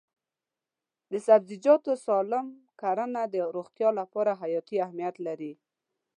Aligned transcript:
د 1.11 1.13
سبزیجاتو 1.27 1.91
سالم 2.07 2.47
کرنه 2.81 3.21
د 3.33 3.35
روغتیا 3.55 3.89
لپاره 3.99 4.31
حیاتي 4.41 4.75
اهمیت 4.85 5.15
لري. 5.27 5.53